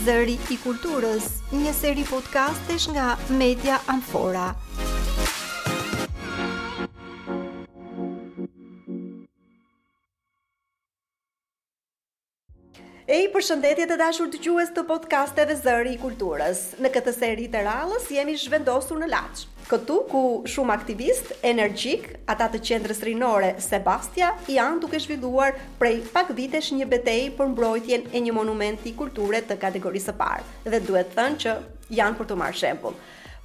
[0.00, 4.44] Zëri i kulturës, një seri podcastesh nga Media Amfora.
[13.10, 16.64] E i përshëndetje të dashur të gjues të podcasteve Zëri i kulturës.
[16.80, 22.48] Në këtë seri të rallës jemi shvendosur në latshë këtu ku shumë aktivist energjik, ata
[22.50, 28.22] të qendrës rinore Sebastia, janë duke zhvilluar prej pak vitesh një betej për mbrojtjen e
[28.24, 30.48] një monumenti kulture të kategorisë së parë.
[30.72, 31.54] Dhe duhet thënë që
[32.00, 32.98] janë për të marrë shembull.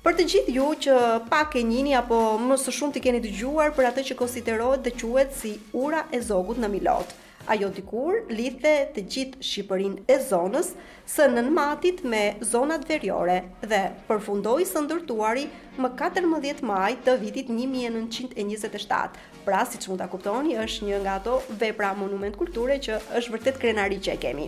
[0.06, 0.96] Për të gjithë ju që
[1.30, 4.96] pak e njini apo më së shumë të keni dëgjuar për atë që konsiderohet dhe
[5.02, 10.72] quhet si ura e zogut në Milotë ajo dikur lidhte të gjithë Shqipërinë e zonës
[11.16, 12.22] së nënmatit me
[12.54, 13.36] zonat veriore
[13.70, 15.46] dhe përfundoi së ndërtuari
[15.84, 19.22] më 14 maj të vitit 1927.
[19.46, 23.36] Pra, si që mund të kuptoni, është një nga to vepra monument kulture që është
[23.38, 24.48] vërtet krenari që e kemi.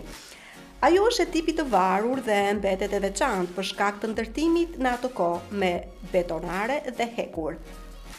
[0.86, 4.92] Ajo është e tipit të varur dhe mbetet e veçantë për shkak të ndërtimit në
[4.98, 5.72] ato ko me
[6.12, 7.58] betonare dhe hekur.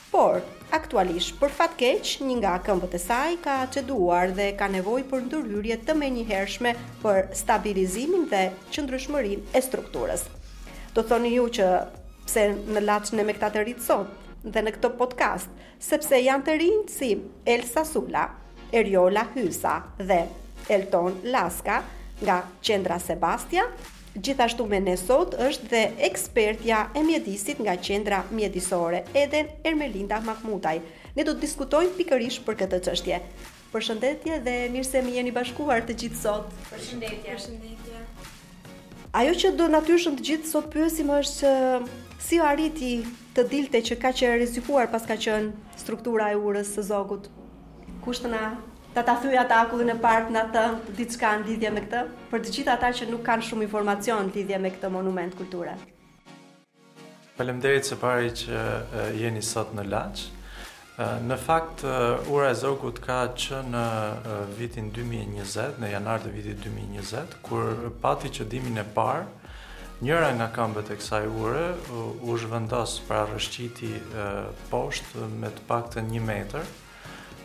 [0.09, 5.07] Por, Aktualisht, për fat keq, një nga këmbët e saj ka çeduar dhe ka nevojë
[5.09, 8.41] për ndërhyrje të menjëhershme për stabilizimin dhe
[8.75, 10.27] qëndrueshmërinë e strukturës.
[10.93, 11.67] Do thoni ju që
[12.27, 12.45] pse
[12.75, 14.13] në latsh me këta të rit sot
[14.45, 15.49] dhe në këtë podcast,
[15.89, 17.11] sepse janë të rinj si
[17.55, 18.27] Elsa Sula,
[18.69, 19.79] Eriola Hysa
[20.11, 20.21] dhe
[20.69, 21.81] Elton Laska
[22.21, 23.73] nga Qendra Sebastian
[24.23, 30.79] Gjithashtu me ne sot është dhe ekspertja e mjedisit nga qendra mjedisore, Eden Ermelinda Mahmutaj.
[31.15, 33.19] Ne do të diskutojmë pikërisht për këtë çështje.
[33.71, 36.49] Përshëndetje dhe mirë se më jeni bashkuar të gjithë sot.
[36.71, 37.19] Përshëndetje.
[37.29, 38.01] Përshëndetje.
[39.21, 42.91] Ajo që do natyrshëm të gjithë sot pyesim është që si u arriti
[43.37, 45.15] të dilte që ka e rrezikuar pas ka
[45.83, 47.31] struktura e urës së zogut.
[48.03, 48.21] Kush
[48.93, 51.99] Ta ta thuj ata e dhe në part në të në lidhje me këtë,
[52.31, 55.75] për të gjithë ata që nuk kanë shumë informacion në lidhje me këtë monument kulture.
[57.37, 58.63] Faleminderit se pari që
[59.19, 60.21] jeni sot në Lach.
[61.29, 61.85] Në fakt,
[62.33, 63.83] ura e zogut ka që në
[64.57, 67.71] vitin 2020, në janar të vitin 2020, kur
[68.01, 69.27] pati që dimin e parë,
[69.99, 71.63] Njëra nga këmbët e kësaj ure
[72.23, 73.89] u shvëndosë pra rëshqiti
[74.69, 76.69] poshtë me të pak të një metër,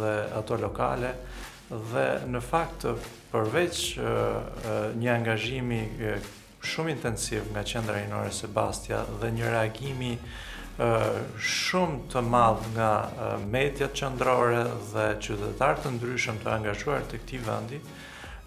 [0.00, 0.12] dhe
[0.42, 1.14] ato lokale
[1.68, 2.88] dhe në fakt
[3.30, 10.14] përveç uh, uh, një angazhimi uh, shumë intensiv nga qendra rinore Sebastia dhe një reagimi
[10.18, 10.30] uh,
[10.80, 12.90] shumë të madh nga
[13.50, 14.60] mediat qendrore
[14.92, 17.80] dhe qytetarë të ndryshëm të angazhuar të këtij vendi,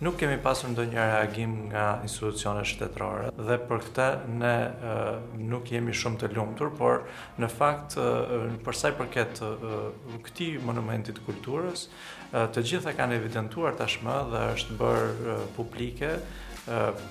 [0.02, 4.08] nuk kemi pasur ndonjë reagim nga institucionet shtetërore dhe për këtë
[4.40, 4.54] ne
[5.52, 7.04] nuk jemi shumë të lumtur, por
[7.44, 9.44] në fakt për sa i përket
[10.30, 11.84] këtij monumenti të kulturës,
[12.32, 16.16] të gjitha kanë evidentuar tashmë dhe është bërë publike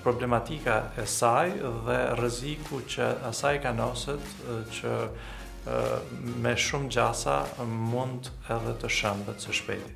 [0.02, 1.50] problematika e saj
[1.86, 4.20] dhe rreziku që asaj kanoset
[4.70, 4.92] që
[6.40, 9.92] me shumë gjasa mund edhe të shëmbët së shpejti.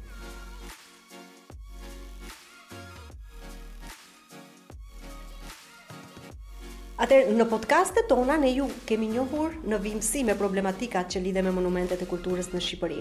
[7.04, 11.50] Atër, në podcaste tona ne ju kemi njohur në vimësi me problematikat që lidhe me
[11.50, 13.00] monumentet e kulturës në Shqipëri.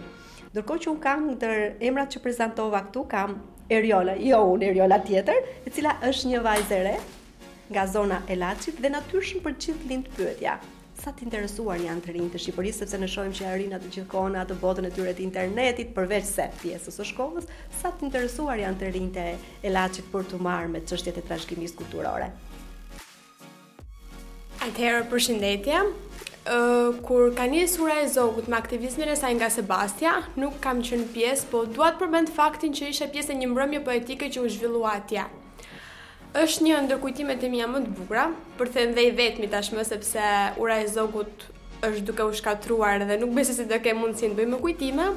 [0.56, 1.52] Dërko që unë kam të
[1.85, 3.38] emrat që prezentova këtu, kam
[3.72, 6.96] Eriola, jo unë Eriola tjetër, e cila është një vajzë re
[7.74, 10.57] nga zona e Laçit dhe natyrshëm për çift lind pyetja.
[11.00, 14.44] Sa të interesuar janë të rinjtë të Shqipërisë sepse ne shohim që të atë kona
[14.46, 17.47] atë botën e tyre të internetit përveç se pjesës së shkollës,
[17.79, 19.25] sa të interesuar janë të rinjtë
[19.68, 22.29] e Laçit për të marrë me çështjet e trashëgimisë kulturore.
[24.68, 25.81] Atëherë përshëndetje,
[27.07, 31.05] kur ka një sura e zogut me aktivizmin e saj nga Sebastia, nuk kam qenë
[31.15, 34.49] pjesë, po dua të përmend faktin që ishte pjesë e një mbrëmje poetike që u
[34.51, 35.23] zhvillua atje.
[36.35, 38.25] Është një ndërkujtimet e mia më të bukura,
[38.57, 40.28] për të thënë vetëm tashmë sepse
[40.59, 41.47] ura e zogut
[41.84, 45.07] është duke u shkatruar dhe nuk besoj se do ke mundësi të bëj më kujtime.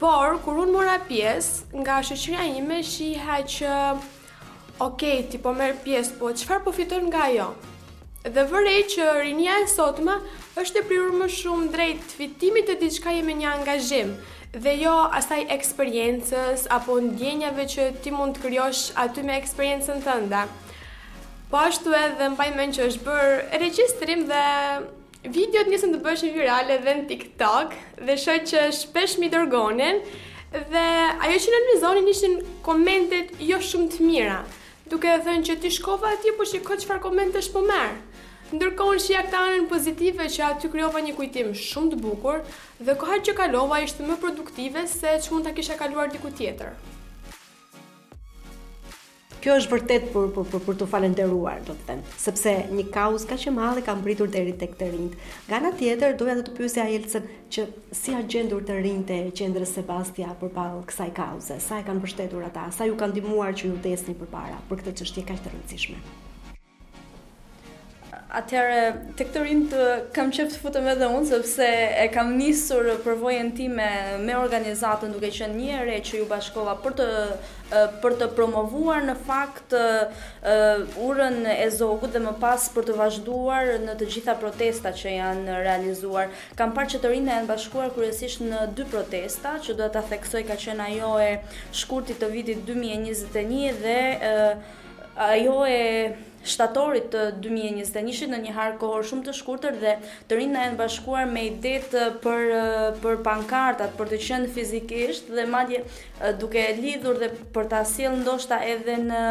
[0.00, 3.72] Por kur un mora pjesë nga shoqëria ime shiha që
[4.82, 7.52] okay, ti po merë pjesë, po çfarë po fiton nga ajo?
[8.34, 10.16] dhe vërej që rinja e sotme
[10.58, 14.12] është e prirur më shumë drejt fitimit të diçka jemi një angazhim
[14.56, 20.16] dhe jo asaj eksperiencës apo ndjenjave që ti mund të kryosh aty me eksperiencën të
[20.26, 20.44] nda.
[21.50, 24.42] Po ashtu edhe mbaj men që është bërë registrim dhe
[25.36, 30.02] video të njësën të bëshin virale dhe në TikTok dhe shë që shpesh mi dërgonin
[30.72, 30.86] dhe
[31.26, 34.40] ajo që në nëzonin ishin komentet jo shumë të mira
[34.90, 37.40] duke e thënë që ti shkova atje për po po që këtë çfarë farë komente
[37.42, 37.96] është po merë.
[38.56, 42.44] Ndërko në shia këta anën pozitive që aty kryova një kujtim shumë të bukur
[42.86, 46.78] dhe koha që kalova ishte më produktive se që mund të kisha kaluar diku tjetër
[49.46, 52.00] kjo është vërtet për për për, për të falendëruar, do të them.
[52.18, 55.14] Sepse një kaos kaq i madh e ka mbritur deri tek të rinjt.
[55.46, 57.68] Nga ana tjetër doja të pyesja Elsën që
[58.00, 61.60] si ha gjendur të rinjtë e qendrës Sebastia përballë kësaj kauze.
[61.68, 62.66] Sa e kanë mbështetur ata?
[62.80, 66.02] Sa ju kanë ndihmuar që ju të tesni përpara për këtë çështje kaq të rëndësishme?
[68.36, 68.80] Atëherë
[69.16, 71.66] të këtë rinë të kam qeft të futem edhe unë sepse
[72.02, 73.86] e kam nisur përvojën time
[74.26, 77.06] me organizatën duke qenë një re që ju bashkova për të
[78.04, 80.20] për të promovuar në fakt uh,
[81.06, 85.56] urën e zogut dhe më pas për të vazhduar në të gjitha protestat që janë
[85.64, 86.28] realizuar.
[86.60, 90.44] Kam parë që të rinë janë bashkuar kryesisht në dy protesta që do të theksoj
[90.52, 91.32] ka qenë ajo e
[91.80, 94.56] shkurtit të vitit 2021 dhe uh,
[95.32, 95.80] ajo e
[96.46, 99.94] shtatorit të 2021-shit në një harë kohor shumë të shkurtër dhe
[100.30, 102.56] të rinë na e në bashkuar me idetë për,
[103.02, 105.82] për pankartat, për të qenë fizikisht dhe madje
[106.40, 109.22] duke e lidhur dhe për ta sjellë ndoshta edhe në,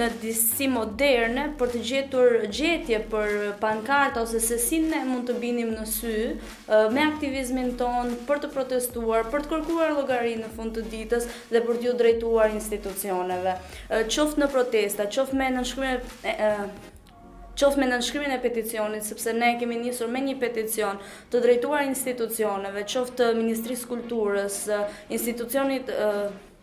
[0.00, 3.32] në disi moderne për të gjetur gjetje për
[3.62, 6.16] pankarta ose se si ne mund të binim në sy
[6.96, 11.60] me aktivizmin ton për të protestuar, për të kërkuar llogari në fund të ditës dhe
[11.64, 13.56] për t'ju drejtuar institucioneve.
[14.14, 16.12] Qoftë në protesta, qoftë me në shkrymet
[17.54, 20.98] qoftë me nënshkrimin e peticionit, sepse ne kemi njësur me një peticion
[21.32, 24.64] të drejtuar institucioneve, qoftë Ministrisë Kulturës,
[25.12, 25.92] institucionit,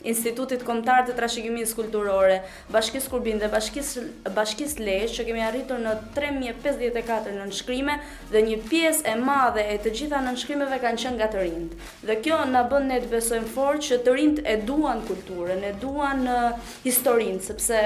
[0.10, 2.40] Institutit Kombëtar të Trashëgimisë Kulturore,
[2.74, 8.00] Bashkisë Kurbin dhe Bashkisë Bashkisë Lezhë, që kemi arritur në 3054 nënshkrime
[8.34, 11.78] dhe një pjesë e madhe e të gjitha nënshkrimeve kanë qenë nga të rinjt.
[12.10, 15.76] Dhe kjo na bën ne të besojmë fort që të rinjt e duan kulturën, e
[15.86, 16.26] duan
[16.90, 17.84] historinë, sepse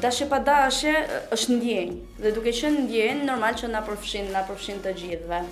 [0.00, 0.92] dashje pa dashje
[1.34, 1.98] është ndjenjë.
[2.22, 5.42] Dhe duke qenë ndjenjë, normal që na përfshin, na përfshin të gjithëve.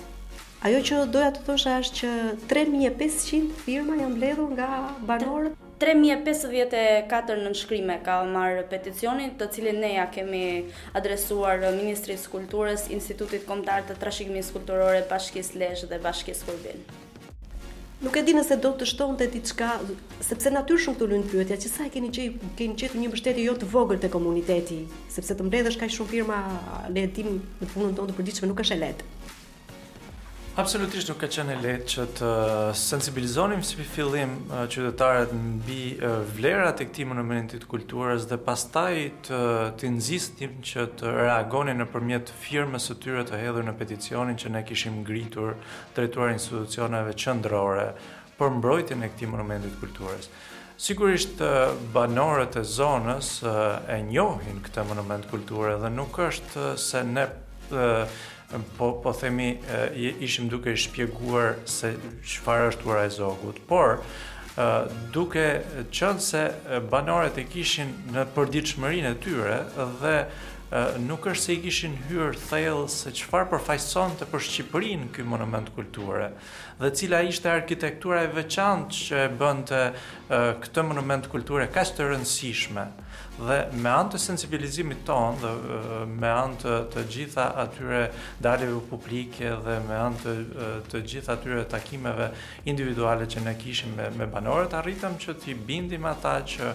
[0.63, 2.11] Ajo që doja të thosha është që
[2.51, 4.69] 3500 firma janë mbledhur nga
[5.09, 10.45] banorët 3054 nënshkrime ka marrë peticionin, të cilin ne ja kemi
[10.95, 16.85] adresuar Ministrisë Kulturës, Institutit Kombëtar të Trashëgimisë Kulturore, Bashkisë Lezhë dhe Bashkisë Kulbin.
[18.03, 19.67] Nuk e di nëse do të shtonte diçka,
[20.27, 22.25] sepse natyrshëm shumë të pyetja, që sa e keni gjej,
[22.59, 24.79] keni gjetur një mbështetje jo të vogël te komuniteti,
[25.15, 26.41] sepse të mbledhësh kaq shumë firma
[26.91, 29.09] në hetim në punën tonë të përditshme nuk është e lehtë.
[30.53, 35.31] Absolutisht nuk ka qenë e lehtë që të uh, sensibilizonim si për fillim uh, qytetarët
[35.33, 38.91] mbi uh, vlerat e këtij monumenti të kulturës dhe pastaj
[39.25, 39.39] të
[39.81, 44.99] të që të reagonin nëpërmjet firmës së tyre të hedhur në peticionin që ne kishim
[45.01, 45.55] ngritur
[45.97, 47.87] drejtuar institucioneve qendrore
[48.37, 50.29] për mbrojtjen e këtij monumenti të kulturës.
[50.77, 51.41] Sigurisht
[51.95, 53.39] banorët e zonës
[53.93, 57.25] e njohin këtë monument kulturë dhe nuk është se ne
[58.77, 59.57] po po themi
[59.95, 64.71] e, ishim duke shpjeguar se çfarë është ura e zogut, por e,
[65.15, 65.45] duke
[65.93, 66.43] qenë se
[66.91, 69.57] banorët e kishin në përditshmërinë e tyre
[70.01, 75.25] dhe e, nuk është se i kishin hyrë thellë se çfarë përfaqësonte për Shqipërinë ky
[75.27, 76.31] monument kulturore,
[76.81, 79.85] dhe cila ishte arkitektura e veçantë që e bënte
[80.65, 82.87] këtë monument kulture kaq të rëndësishme
[83.41, 85.77] dhe me anë të sensibilizimit tonë dhe
[86.21, 88.01] me anë të, të gjitha atyre
[88.45, 90.35] daljeve publike dhe me anë të,
[90.91, 92.27] të gjitha atyre takimeve
[92.69, 96.71] individuale që ne kishim me, me banorët, arritëm që t'i bindim ata që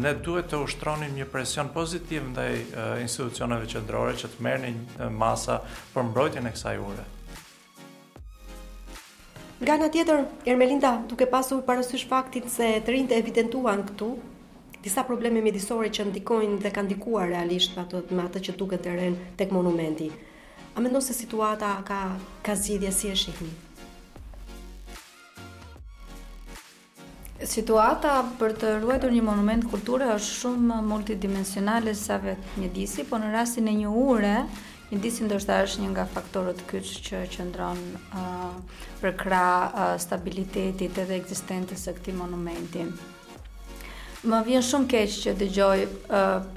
[0.00, 5.10] ne duhet të ushtronim një presion pozitiv ndaj uh, institucioneve qëndrore që të merë një
[5.22, 5.60] masa
[5.94, 7.06] për mbrojtjen e kësaj ure.
[9.60, 14.12] Nga nga tjetër, Ermelinda, duke pasur parësysh faktin se të rinjtë evidentuan këtu,
[14.82, 18.94] disa probleme mjedisore që ndikojnë dhe kanë ndikuar realisht ato me atë që duket të
[18.96, 20.06] rën tek monumenti.
[20.74, 21.98] A mendon se situata ka
[22.46, 23.50] ka zgjidhje si e shihni?
[27.50, 33.16] Situata për të ruajtur një monument kulture është shumë multidimensionale sa vetë një disi, po
[33.20, 34.32] në rastin e një ure,
[34.90, 41.16] një disi ndoshta është një nga faktorët kyç që qëndron uh, për uh, stabilitetit edhe
[41.22, 42.86] ekzistencës së këtij monumenti.
[44.20, 45.78] Më vjen shumë keq që dëgjoj
[46.12, 46.48] uh,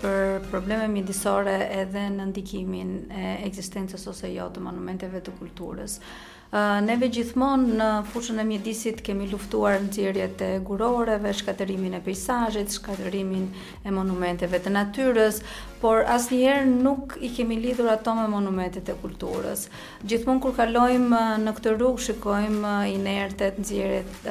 [0.00, 5.98] për probleme mjedisore edhe në ndikimin e ekzistencës ose jo të monumenteve të kulturës.
[5.98, 6.32] Uh,
[6.80, 13.50] neve gjithmonë në fushën e mjedisit kemi luftuar nxjerrjet e guroreve, shkatërimin e peizazhit, shkatërimin
[13.84, 15.42] e monumenteve të natyrës,
[15.82, 19.66] por asnjëherë nuk i kemi lidhur ato me monumentet e kulturës.
[20.08, 24.26] Gjithmonë kur kalojmë në këtë rrugë shikojmë inertet, nxjerrjet,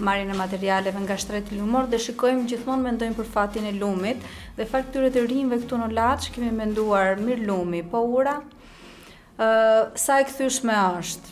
[0.00, 4.24] marrjen e materialeve nga shtreti lumor dhe shikojmë gjithmonë mendojmë për fatin e lumit
[4.56, 8.38] dhe fakt të rinjve këtu në Laç kemi menduar mirë lumi, po ura,
[9.38, 11.30] sa e këthyshme është.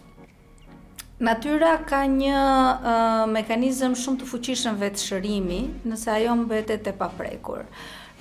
[1.21, 7.67] Natyra ka një uh, mekanizëm shumë të fuqishëm vetë shërimi, nëse ajo mbetet e paprekur.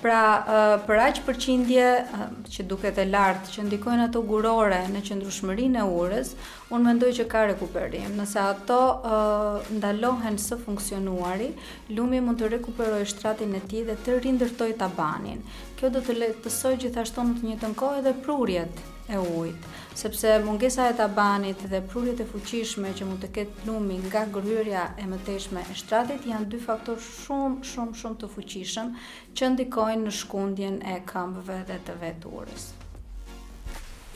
[0.02, 5.02] Pra, uh, për aqë përqindje uh, që duket e lartë, që ndikojnë ato gurore në
[5.08, 6.34] qëndrushmërinë e ures,
[6.76, 8.20] unë mendoj që ka rekuperim.
[8.20, 11.54] Nëse ato uh, ndalohen së funksionuari,
[11.96, 15.40] lumi mund të rekuperoj shtratin e ti dhe të rindërtoj tabanin.
[15.80, 19.56] Kjo do të soj gjithashton të njëtën kohë edhe prurjet e ujit,
[19.96, 24.84] sepse mungesa e tabanit dhe prurjet e fuqishme që mund të ketë lumi nga gërhyrja
[25.04, 28.94] e mëtejshme e shtratit janë dy faktor shumë, shumë, shumë të fuqishëm
[29.38, 32.70] që ndikojnë në shkundjen e këmbëve dhe të veturës.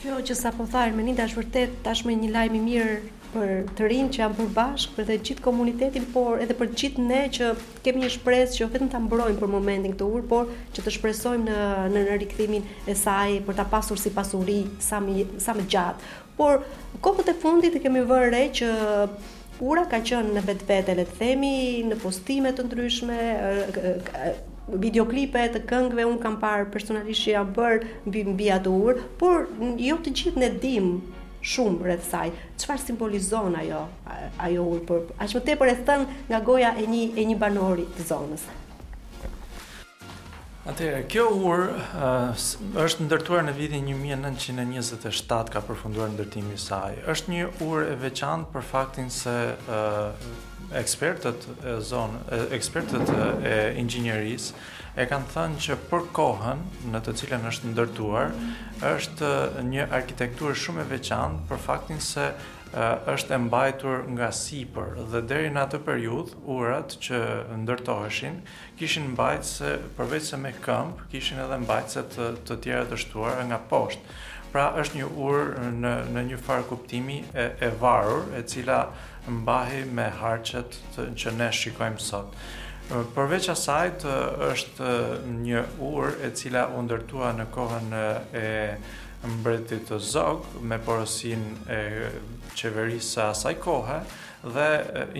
[0.04, 2.94] Kjo që sa po tharë me një dashë vërtet, tashme një lajmi mirë
[3.34, 7.20] për të rinë që janë përbashkë, për të gjithë komunitetin, por edhe për gjithë ne
[7.36, 7.50] që
[7.84, 11.46] kemi një shpresë që vetëm ta mbrojmë për momentin këtë ur, por që të shpresojmë
[11.48, 11.62] në
[11.94, 16.10] në, në rikthimin e saj për ta pasur si pasuri sa më sa më gjatë.
[16.38, 16.62] Por
[17.04, 18.72] kohët e fundit e kemi vënë re që
[19.68, 21.54] ura ka qenë në vetvete, le të themi,
[21.90, 23.18] në postime të ndryshme,
[24.82, 29.44] videoklipe të këngëve un kam parë personalisht që ja bërë mbi mbi atë por
[29.84, 31.22] jo të gjithë ne dimë
[31.52, 32.30] shumë rreth saj.
[32.60, 33.82] Çfarë simbolizon ajo?
[34.40, 37.84] Ajo ul për aq më tepër e thën nga goja e një e një banori
[37.96, 38.48] të zonës.
[40.64, 47.02] Atëherë, kjo ur uh, është ndërtuar në vitin 1927, ka përfunduar ndërtimi i saj.
[47.12, 50.30] Është një ur e veçantë për faktin se uh,
[50.80, 52.22] ekspertët e zonë,
[52.56, 53.12] ekspertët
[53.44, 54.56] e inxhinierisë,
[54.96, 56.60] e kanë thënë që për kohën
[56.94, 58.34] në të cilën është ndërtuar
[58.90, 59.30] është
[59.70, 62.28] një arkitekturë shumë e veçantë për faktin se
[63.14, 67.20] është e mbajtur nga sipër dhe deri në atë periudhë urat që
[67.64, 68.38] ndërtoheshin
[68.78, 73.60] kishin mbajtse përveç se me këmbë kishin edhe mbajtse të, të tjera të shtuara nga
[73.74, 74.18] poshtë.
[74.54, 78.80] Pra është një ur në në një far kuptimi e, e varur e cila
[79.38, 82.38] mbahej me harçet që ne shikojmë sot.
[82.92, 84.14] Përveç asaj të
[84.50, 84.88] është
[85.44, 85.60] një
[85.90, 88.50] ur e cila u ndërtua në kohën e
[89.32, 91.80] mbretit të Zog me porosin e
[92.58, 93.96] qeverisë së asaj kohe
[94.56, 94.68] dhe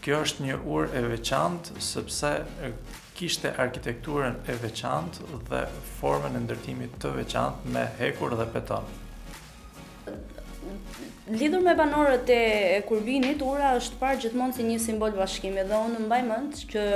[0.00, 2.30] Kjo është një urë e veçantë sepse
[3.18, 5.62] kishte arkitekturën e veçantë dhe
[5.98, 8.90] formën e ndërtimit të veçantë me hekur dhe beton
[11.30, 16.06] lidhur me banorët e Kurbinit, ura është parë gjithmonë si një simbol bashkimi dhe unë
[16.06, 16.86] mbaj mend që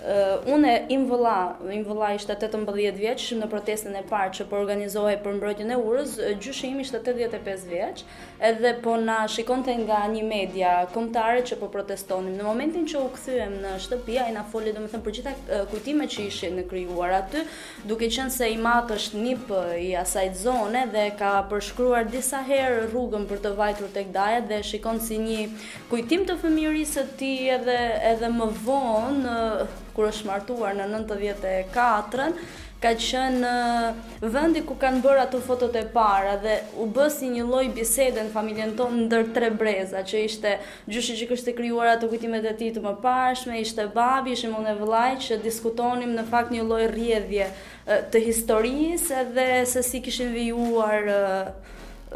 [0.00, 5.34] Uh, unë Imvolla, Imvolla ishte 18 vjeç në protestën e parë që po organizohej për
[5.36, 8.00] mbrojtjen e urës, gjyshi im ishte 85 vjeç,
[8.40, 12.32] edhe po na shikonte nga një media kombëtare që po protestonim.
[12.38, 15.34] Në momentin që u kthyem në shtëpi, ai na foli domethënë për gjitha
[15.74, 17.44] kujtimet që ishin në krijuar aty,
[17.84, 19.52] duke qenë se i mat është nip
[19.84, 24.60] i asaj zone dhe ka përshkruar disa herë rrugën për të vajtur tek daja dhe
[24.70, 25.44] shikon si një
[25.90, 27.76] kujtim të fëmijërisë së ti edhe
[28.14, 29.36] edhe më vonë
[29.96, 32.26] kur është martuar në 94-ën ka
[33.10, 37.42] qenë uh, vendi ku kanë bërë ato fotot e para dhe u bë si një
[37.44, 40.54] lloj bisede në familjen tonë ndër tre breza që ishte
[40.88, 45.18] gjyshi që kishte krijuar ato kujtimet e tij të mëparshme, ishte babi, ishim unë vëllai
[45.26, 51.12] që diskutonim në fakt një lloj rrjedhje uh, të historisë edhe se si kishin vijuar
[51.16, 51.52] uh,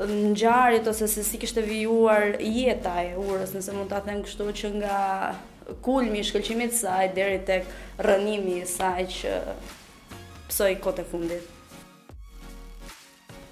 [0.03, 4.71] ngjarjet ose se si kishte vijuar jeta e urës, nëse mund ta them kështu që
[4.81, 4.99] nga
[5.87, 7.69] kulmi i shkëlqimit saj deri tek
[8.03, 9.39] rrënimi saj që
[10.51, 11.43] psoi kot e fundit.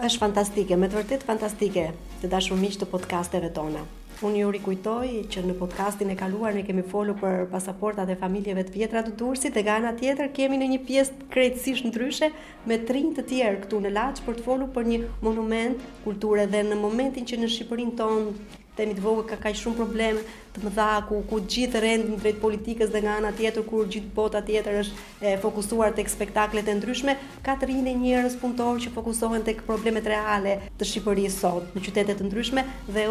[0.03, 1.87] Êshtë fantastike, me të vërtet fantastike,
[2.25, 3.87] të dashur miq të podcasteve tona.
[4.23, 8.63] Unë ju rikujtoj që në podcastin e kaluar ne kemi folu për pasaportat e familjeve
[8.69, 12.29] të vjetrat të tursi dhe gana tjetër kemi në një pjesë krejtësisht në dryshe
[12.71, 16.63] me trinj të tjerë këtu në Laç për të folu për një monument kulture dhe
[16.71, 20.23] në momentin që në Shqipërin tonë themi të vogël ka kaq shumë probleme
[20.55, 24.41] të mëdha ku ku gjithë në drejt politikës dhe nga ana tjetër kur gjithë bota
[24.47, 24.97] tjetër është
[25.29, 30.09] e, fokusuar tek spektaklet e ndryshme, ka të rinë njerëz punëtorë që fokusohen tek problemet
[30.09, 33.09] reale të Shqipërisë sot në qytete të ndryshme dhe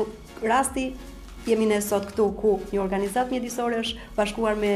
[0.49, 0.91] rasti
[1.41, 4.75] Jemi ne sot këtu ku një organizat mjedisore është bashkuar me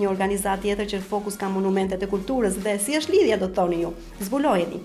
[0.00, 3.58] një organizat tjetër që fokus ka monumentet e kulturës dhe si është lidhja do të
[3.58, 3.90] thoni ju,
[4.24, 4.80] zbulojeni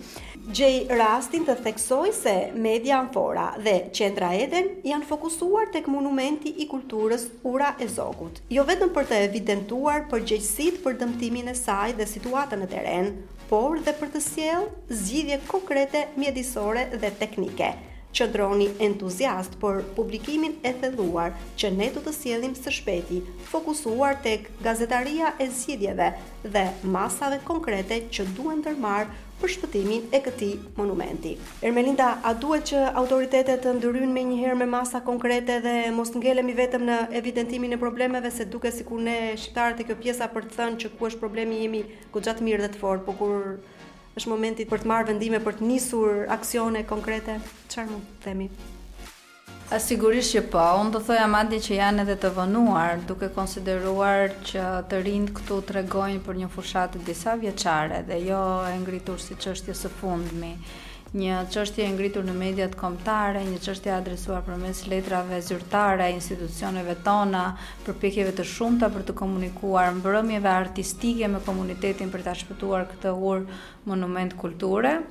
[0.49, 2.31] gjej rastin të theksoj se
[2.61, 8.65] Media Anfora dhe Qendra Eden janë fokusuar tek monumenti i kulturës Ura e Zogut, jo
[8.67, 13.13] vetëm për të evidentuar përgjegjësitë për dëmtimin e saj dhe situatën në teren,
[13.51, 17.73] por dhe për të sjellë zgjidhje konkrete mjedisore dhe teknike
[18.17, 24.49] qëndroni entuziast për publikimin e thelluar që ne do të sjellim së shpeti, fokusuar tek
[24.65, 26.11] gazetaria e zgjidhjeve
[26.51, 26.65] dhe
[26.97, 31.31] masave konkrete që duhen ndërmarrë për shpëtimin e këtij monumenti.
[31.65, 36.53] Ermelinda, a duhet që autoritetet të ndryjnë me njëherë me masa konkrete dhe mos ngelemi
[36.59, 40.57] vetëm në evidentimin e problemeve se si sikur ne shqiptarët e kjo pjesa për të
[40.59, 41.81] thënë që ku është problemi jemi
[42.13, 43.55] gjatë mirë dhe të fortë, por kur
[44.19, 47.37] është momenti për të marrë vendime, për të nisur aksione konkrete,
[47.71, 48.49] çfarë mund të themi?
[49.71, 54.33] A sigurisht që po, unë do thoja madje që janë edhe të vënuar, duke konsideruar
[54.49, 59.23] që të rind këtu të regojnë për një fushatë disa vjeqare dhe jo e ngritur
[59.23, 60.51] si qështje së fundmi.
[60.57, 66.95] Uh, një çështje e ngritur në mediat kombëtare, një çështje adresuar përmes letrave zyrtare institucioneve
[67.03, 73.11] tona, përpjekjeve të shumta për të komunikuar mbrëmjeve artistike me komunitetin për ta shpëtuar këtë
[73.31, 73.43] ur
[73.91, 75.01] monument kulture,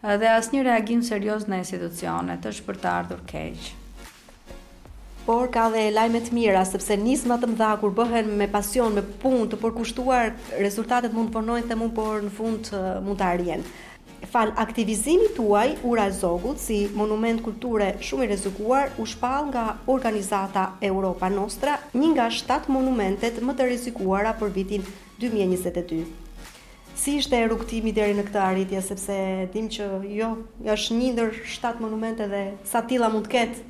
[0.00, 3.68] dhe asnjë reagim serioz në institucionet, është për të ardhur keq.
[5.28, 9.04] Por ka dhe lajme të mira sepse nisma të mëdha kur bëhen me pasion, me
[9.22, 10.32] punë, të përkushtuar,
[10.64, 12.72] rezultatet mund të punojnë dhe mund por në fund
[13.04, 13.76] mund të arrijnë
[14.26, 19.64] fal aktivizimi tuaj Ura e Zogut si monument kulture shumë i rrezikuar u shpall nga
[19.86, 24.84] organizata Europa Nostra, një nga 7 monumentet më të rrezikuara për vitin
[25.20, 26.02] 2022.
[27.00, 29.16] Si ishte rrugtimi deri në këtë arritje sepse
[29.54, 30.30] dim që jo,
[30.76, 33.69] është një ndër 7 monumente dhe sa tilla mund të ketë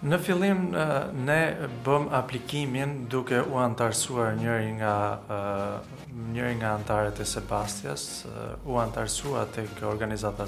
[0.00, 0.60] Në fillim
[1.26, 1.34] ne
[1.84, 4.92] bëm aplikimin duke u antarësuar njëri nga
[6.32, 8.04] njëri nga antarët e Sebastias,
[8.64, 10.46] u antarësuar tek organizata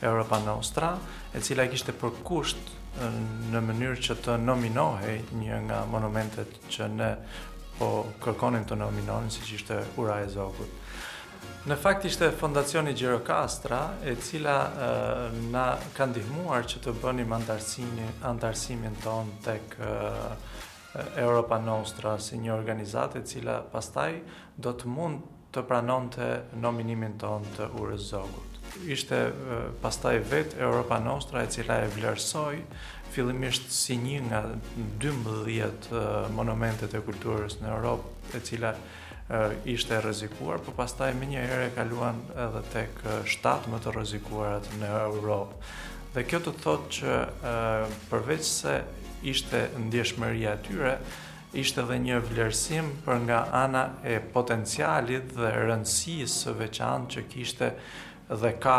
[0.00, 0.94] Europa Nostra,
[1.36, 2.72] e cila kishte për kusht
[3.52, 7.10] në mënyrë që të nominohej një nga monumentet që ne
[7.76, 7.90] po
[8.24, 10.72] kërkonim të nominohen, siç ishte Ura e Zogut.
[11.66, 14.54] Në fakt ishte fondacioni Gjerokastra e cila
[15.50, 15.64] na
[15.96, 19.74] ka ndihmuar që të bënim antarësimin ton tek
[21.18, 24.12] Europa Nostra si një organizatë e cila pastaj
[24.66, 26.28] do të mund të pranonte
[26.62, 28.12] nominimin ton të urës
[28.92, 29.18] ishte
[29.82, 32.60] pastaj vet Europa Nostra e cila e vlerësoi
[33.14, 34.42] fillimisht si një nga
[35.02, 35.90] 12
[36.36, 38.72] monumentet e kulturës në Europë e cila
[39.64, 43.94] ishte e rrezikuar, por pastaj më një herë e kaluan edhe tek shtat më të
[43.96, 45.72] rrezikuarat në Europë.
[46.14, 47.16] Dhe kjo të thotë që
[48.12, 48.76] përveç se
[49.26, 50.92] ishte ndjeshmëria e tyre,
[51.58, 53.82] ishte edhe një vlerësim për nga ana
[54.14, 57.72] e potencialit dhe rëndësisë së veçantë që kishte
[58.30, 58.78] dhe ka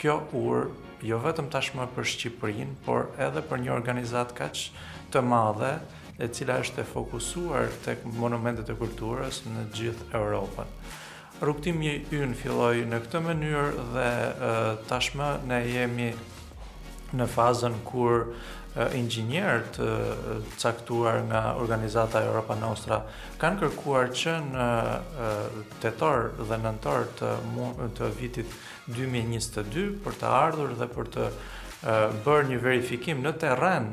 [0.00, 0.66] kjo ur
[1.06, 4.66] jo vetëm tashmë për Shqipërinë, por edhe për një organizat kaq
[5.14, 5.76] të madhe,
[6.18, 10.70] e cila është e fokusuar tek monumentet e kulturës në gjithë Europën.
[11.42, 14.10] Rrugtimi i ynë filloi në këtë mënyrë dhe
[14.88, 16.06] tashmë ne jemi
[17.20, 18.30] në fazën kur
[18.96, 19.88] inxhinier të
[20.60, 22.98] caktuar nga organizata Europa Nostra
[23.40, 24.66] kanë kërkuar që në
[25.84, 27.30] tetor dhe nëntor të
[28.00, 28.56] të vitit
[28.88, 31.28] 2022 për të ardhur dhe për të
[32.26, 33.92] bërë një verifikim në terren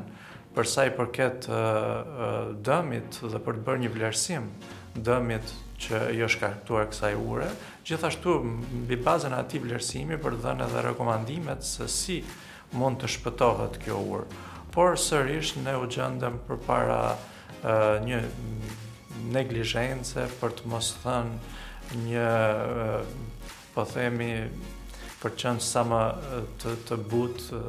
[0.54, 1.48] për sa i përket
[2.68, 4.46] dëmit dhe për të bërë një vlerësim
[5.08, 5.50] dëmit
[5.84, 7.48] që i jo është karaktuar kësaj ure,
[7.84, 8.36] gjithashtu
[8.86, 12.20] mbi bazën e atij vlerësimi për dhënë edhe rekomandimet se si
[12.78, 14.42] mund të shpëtohet kjo urë.
[14.74, 17.00] Por sërish ne u gjendëm përpara
[17.60, 18.22] para një
[19.34, 22.24] neglizhence për të mos thënë një
[23.74, 24.30] po themi
[25.20, 26.00] për qënë sa më
[26.62, 27.60] të, të butë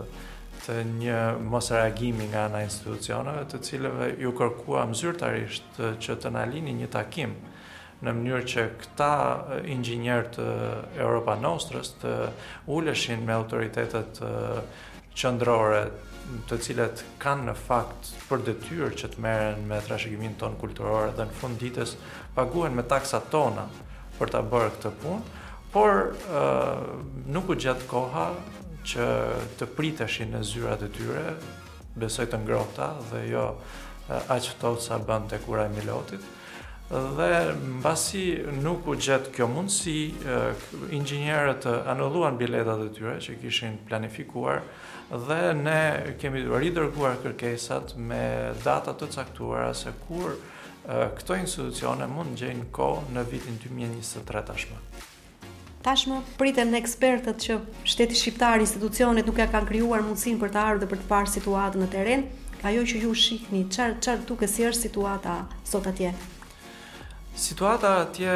[0.67, 6.45] është një mos reagimi nga ana institucioneve, të cilëve ju kërkuam zyrtarisht që të na
[6.49, 7.35] lini një takim
[8.03, 10.47] në mënyrë që këta inxhinierë të
[11.05, 12.15] Europa Nostrës të
[12.75, 14.19] uleshin me autoritetet
[15.15, 15.83] qendrore,
[16.49, 21.29] të cilat kanë në fakt për detyrë që të merren me trashëgimin ton kulturor dhe
[21.29, 21.93] në fund ditës
[22.35, 23.67] paguhen me taksat tona
[24.17, 26.79] për ta bërë këtë punë por uh,
[27.35, 28.29] nuk u gjatë koha
[28.85, 29.05] që
[29.59, 31.23] të priteshin në zyrat e tyre,
[32.01, 33.45] besoj të ngrohta dhe jo
[34.13, 36.23] aq ftohtë sa bën kura Milotit.
[37.17, 38.21] Dhe mbasi
[38.61, 39.95] nuk u gjetë kjo mundësi,
[40.93, 44.61] inxhinierët anulluan biletat e tyre që kishin planifikuar
[45.29, 45.81] dhe ne
[46.21, 48.23] kemi ridërguar kërkesat me
[48.67, 50.37] data të caktuara se kur
[50.85, 54.81] këto institucione mund gjejnë kohë në vitin 2023 tashmë.
[55.85, 57.55] Tashmë pritem në ekspertët që
[57.93, 61.31] shteti shqiptar, institucionet nuk ja kanë krijuar mundësinë për të ardhur dhe për të parë
[61.35, 62.23] situatën në terren.
[62.65, 65.35] Ajo që ju shikni, çfar çfarë duket si është situata
[65.69, 66.15] sot atje?
[67.37, 68.33] Situata atje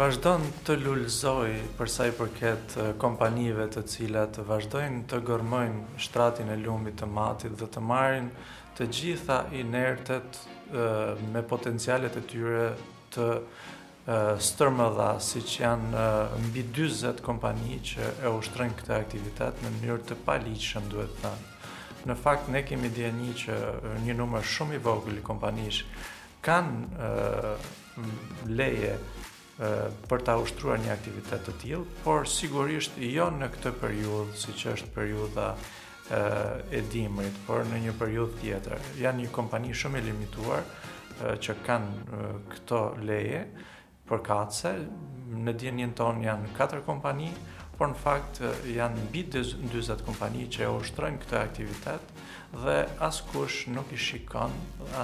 [0.00, 6.56] vazhdon të lulëzoj për sa i përket kompanive të cilat vazhdojnë të gërmojnë shtratin e
[6.62, 8.32] lumit të matit dhe të marrin
[8.78, 10.40] të gjitha inertet
[11.34, 12.70] me potencialet e tyre
[13.16, 13.28] të
[14.40, 16.04] stërmë dha si që janë
[16.46, 20.54] mbi 20 kompani që e ushtërën këtë aktivitet në mënyrë të pali
[20.88, 21.44] duhet të në.
[22.08, 23.58] Në fakt, ne kemi dhe një që
[24.06, 25.82] një numër shumë i i kompanish
[26.40, 26.88] kanë
[28.48, 28.94] leje
[30.08, 34.72] për të ushtruar një aktivitet të tjilë, por sigurisht jo në këtë periudhë, si që
[34.78, 35.50] është periudha
[36.72, 38.88] e dimrit, por në një periudhë tjetër.
[39.02, 40.62] Janë një kompani shumë i limituar
[41.42, 43.44] që kanë këto leje,
[44.08, 44.72] për katëse,
[45.46, 47.30] në djenjën tonë janë 4 kompani,
[47.78, 52.08] por në fakt janë mbi 20 kompani që e ushtrojnë këtë aktivitet
[52.64, 54.54] dhe askush nuk i shikon,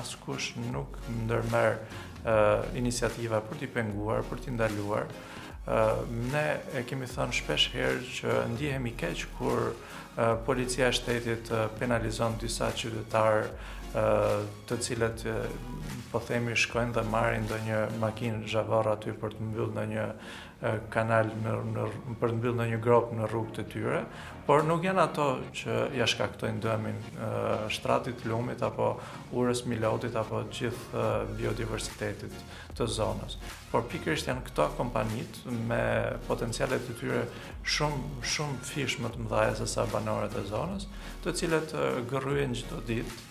[0.00, 5.08] askush nuk ndërmer uh, iniciativa për t'i penguar, për t'i ndaluar.
[6.32, 6.44] ne
[6.78, 9.62] e kemi thënë shpesh herë që ndihemi keq kur
[10.44, 13.46] policia e shtetit penalizon disa qytetarë
[13.94, 15.22] të cilët
[16.10, 20.06] po themi shkojnë dhe marrin ndonjë makinë zhavor aty për të mbyllë ndonjë
[20.90, 21.84] kanal në, në,
[22.20, 23.98] për të mbyllë ndonjë grop në rrugët e tyre,
[24.46, 25.26] por nuk janë ato
[25.60, 26.98] që ja shkaktojnë dëmin
[27.76, 28.88] shtratit lumit apo
[29.38, 31.04] urës milotit apo gjithë
[31.38, 32.38] biodiversitetit
[32.78, 33.36] të zonës.
[33.70, 35.38] Por pikërisht janë këto kompanit
[35.70, 35.82] me
[36.26, 37.22] potencialet e tyre
[37.76, 40.88] shumë shumë fish më të mëdha se sa banorët e zonës,
[41.26, 41.76] të cilët
[42.14, 43.22] gërryen çdo ditë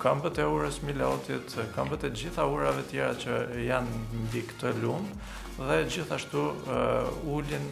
[0.00, 5.16] këmbët e urës Milotit, këmbët e gjitha urave tjera që janë mbi këtë lumë
[5.56, 7.66] dhe gjithashtu ulin ullin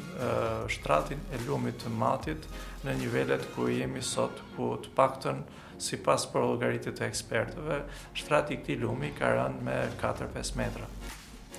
[0.72, 2.48] shtratin e lumit të matit
[2.84, 5.42] në nivellet ku jemi sot, ku të paktën
[5.80, 7.80] si pas për logaritit e ekspertëve,
[8.16, 10.86] shtrati këti lumi ka rënë me 4-5 metra.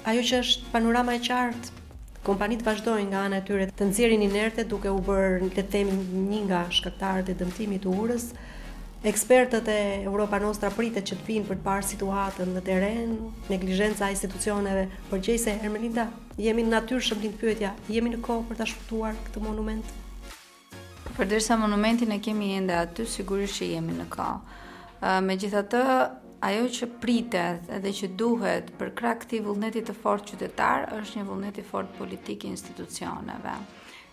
[0.07, 1.73] Ajo që është panorama e qartë,
[2.25, 5.97] kompanit vazhdojnë nga anë e tyre të nëzirin nerte duke u bërë, le temi,
[6.31, 8.29] një nga shkaktarët e dëmtimit të urës,
[9.05, 13.11] ekspertët e Europa Nostra pritet që të vinë për të parë situatën në terren,
[13.53, 16.07] neglizhenca e institucioneve, por gjejse Ermelinda,
[16.41, 19.93] jemi në natyrë shëmblin të pyetja, jemi në kohë për të shpëtuar këtë monument?
[21.15, 24.61] Për dërsa monumentin e kemi ende aty, sigurisht që jemi në kohë.
[25.27, 25.83] Me gjitha të,
[26.49, 31.53] ajo që pritet edhe që duhet për krak këti vullnetit të fort qytetar, është një
[31.61, 33.53] i fort politik i institucioneve.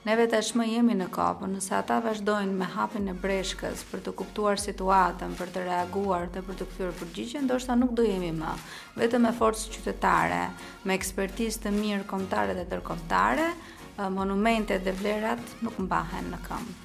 [0.03, 4.15] Ne vetë është jemi në kapë, nëse ata vazhdojnë me hapin e breshkës për të
[4.21, 8.33] kuptuar situatën, për të reaguar dhe për të këtyrë përgjigjen, do shta nuk do jemi
[8.41, 8.57] më.
[8.99, 10.41] Vete me forës qytetare,
[10.89, 13.47] me ekspertisë të mirë komtare dhe tërkomtare,
[13.95, 16.81] eh, monumentet dhe vlerat nuk mbahen në këmë.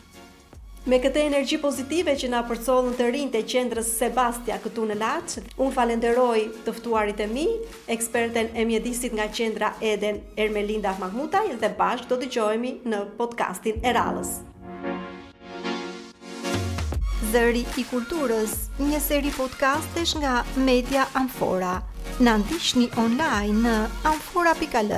[0.87, 5.33] Me këtë energji pozitive që na përcollën të rinjtë e qendrës Sebastia këtu në Laç,
[5.59, 7.43] un falenderoj të ftuarit e mi,
[7.91, 13.83] ekspertën e mjedisit nga qendra Eden Ermelinda Mahmutaj dhe bash do të dëgjohemi në podcastin
[13.83, 14.31] e Rallës.
[17.35, 21.81] Zëri i kulturës, një seri podcastesh nga Media Amfora.
[22.23, 23.75] Na ndiqni online në
[24.13, 24.95] amfora.al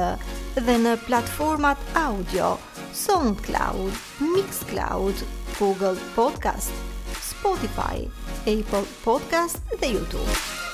[0.54, 2.54] dhe në platformat audio,
[2.90, 3.98] SoundCloud,
[4.38, 5.26] MixCloud,
[5.60, 6.72] Google Podcast,
[7.20, 8.08] Spotify,
[8.48, 10.69] Apple Podcast e YouTube.